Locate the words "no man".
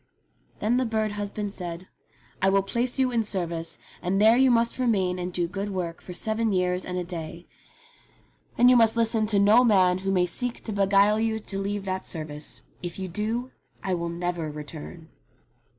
9.37-9.99